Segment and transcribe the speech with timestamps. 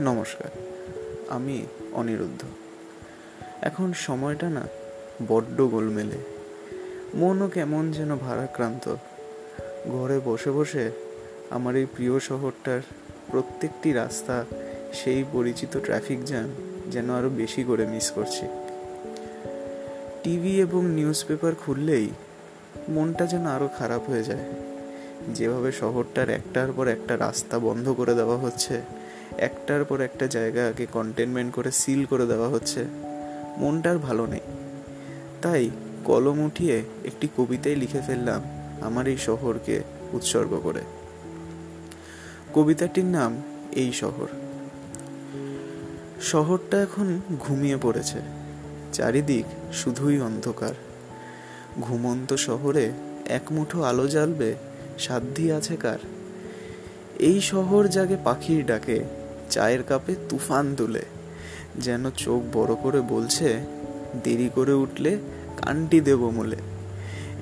[0.00, 0.50] নমস্কার,
[1.28, 2.42] আমি অনিরুদ্ধ।
[3.62, 4.62] এখন সময়টা না
[5.28, 6.18] বড্ড গোলমেলে।
[7.14, 8.94] মনও কেমন যেন ভারাক্রান্ত।
[9.88, 10.90] ঘরে বসে বসে
[11.50, 12.80] আমার এই প্রিয় শহরটার
[13.30, 14.44] প্রত্যেকটি রাস্তা,
[14.92, 16.50] সেই পরিচিত ট্রাফিক জ্যাম
[16.90, 18.46] যেন আরও বেশি করে মিস করছি।
[20.22, 22.08] টিভি এবং নিউজ পেপার খুললেই
[22.88, 24.44] মনটা যেন আরও খারাপ হয়ে যায়।
[25.28, 28.82] যেভাবে শহরটার একটার পর একটা রাস্তা বন্ধ করে দেওয়া হচ্ছে
[29.38, 32.84] একটার পর একটা জায়গাকে কন্টেনমেন্ট করে সিল করে দেওয়া হচ্ছে।
[33.58, 34.40] মনটার ভালো নেই।
[35.42, 35.70] তাই
[36.04, 38.42] কলম উঠিয়ে একটি কবিতায় লিখে ফেললাম
[38.80, 40.80] আমার এই শহরকে উৎসর্গ করে।
[42.54, 44.26] কবিতাটির নাম এই শহর।
[46.22, 48.18] শহরটা এখন ঘুমিয়ে পড়েছে।
[48.92, 50.74] চারিদিক শুধুই অন্ধকার।
[51.80, 52.92] ঘুমন্ত শহরে
[53.26, 54.54] এক মুঠো আলো জ্বালবে,
[54.98, 55.98] সাধ্যি আছে কার?
[57.18, 59.04] এই শহর জাগে পাখির ডাকে
[59.54, 61.04] চায়ের কাপে তুফান তুলে।
[61.84, 63.48] যেন চোখ বড় করে বলছে,
[64.24, 65.12] দেরি করে উঠলে
[65.60, 66.58] কানটি দেব মূলে।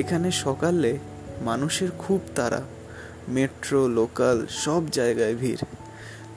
[0.00, 0.90] এখানে সকালে
[1.48, 2.60] মানুষের খুব তারা
[3.34, 5.62] মেট্রো, লোকাল, সব জায়গায় ভিড়।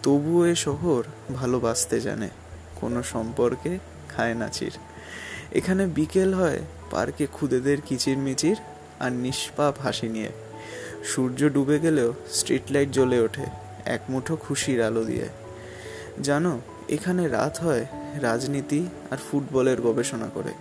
[0.03, 1.01] তবুও এ শহর
[1.39, 2.29] ভালোবাসতে জানে,
[2.79, 3.71] কোনো সম্পর্কে
[4.11, 4.73] খায় না চির।
[5.59, 6.59] এখানে বিকেল হয়,
[6.91, 8.57] পার্কে খুদেদের কিচির মিচির
[9.03, 10.31] আর নিষ্পাপ হাসি নিয়ে।
[11.09, 13.45] সূর্য ডুবে গেলেও স্ট্রিট লাইট জ্বলে ওঠে,
[13.95, 15.27] এক মুঠো খুশির আলো দিয়ে।
[16.21, 17.85] জানো, এখানে রাত হয়,
[18.21, 20.53] রাজনীতি আর ফুটবলের গবেষণা করে।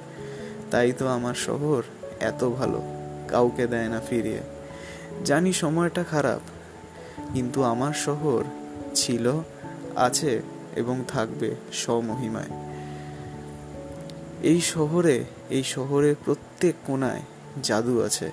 [0.71, 1.83] তাই তো আমার শহর
[2.21, 2.83] এত ভালো,
[3.29, 4.41] কাউকে দেয় না ফিরিয়ে।
[5.25, 6.41] জানি সময়টা খারাপ,
[7.33, 8.45] কিন্তু আমার শহর
[8.95, 9.41] ছিল,
[9.97, 10.43] আছে
[10.77, 12.67] এবং থাকবে স্বমহিমায়।
[14.43, 17.21] এই শহরে, এই শহরের প্রত্যেক কোনায়
[17.63, 18.31] জাদু আছে,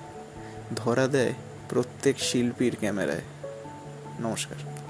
[0.76, 1.32] ধরা দেয়
[1.68, 3.22] প্রত্যেক শিল্পীর ক্যামেরায়।
[4.20, 4.83] নমস্কার।